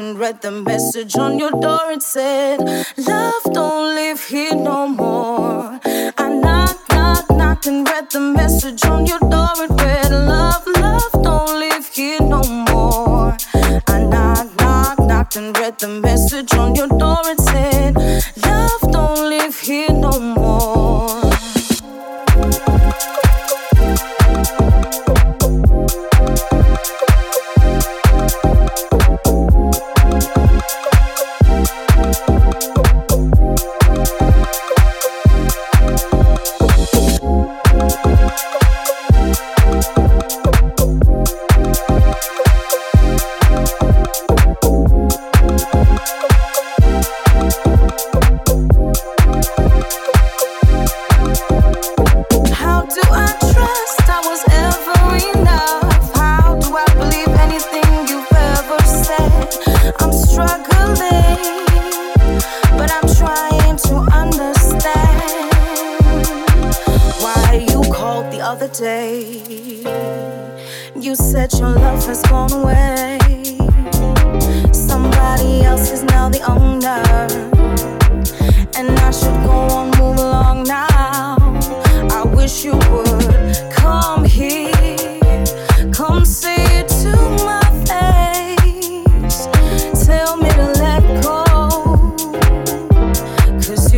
[0.00, 1.90] and read the message on your door.
[1.90, 2.58] It said,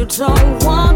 [0.03, 0.92] you don't want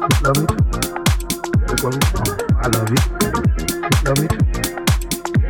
[0.00, 0.56] Love me too.
[1.68, 2.42] Look what we found.
[2.56, 2.96] I love you.
[4.06, 4.38] Love me too.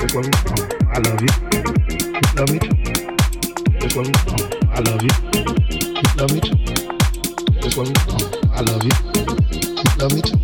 [0.01, 0.75] Look what we found.
[0.91, 1.29] I love you.
[2.37, 2.75] Love me too.
[3.79, 4.43] Look what we found.
[4.71, 5.11] I love you.
[6.19, 6.57] Love me too.
[7.63, 8.25] Look what we found.
[8.53, 8.91] I love you.
[10.01, 10.39] Love me too.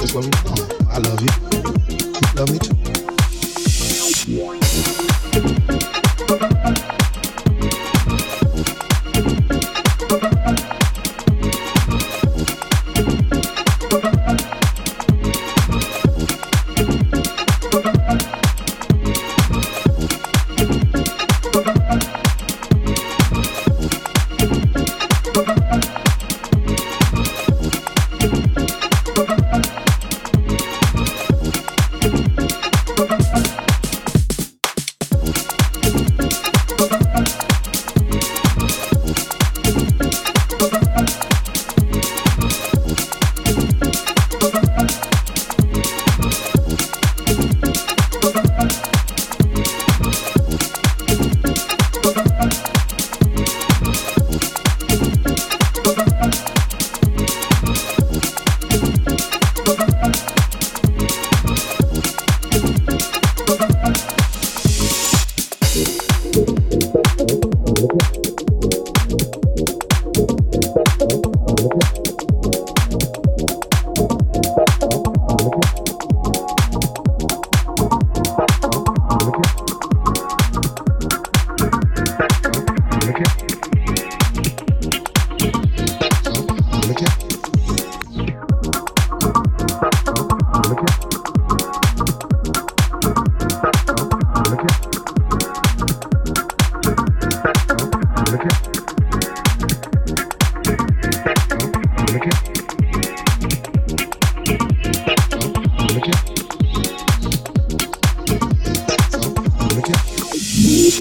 [0.00, 0.62] Look what we found.
[0.90, 1.32] I love you.
[2.34, 2.74] Love me too.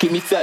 [0.00, 0.39] Keep me fed,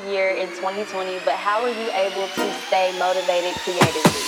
[0.58, 4.27] shit.2020, but how are you able to stay motivated creatively?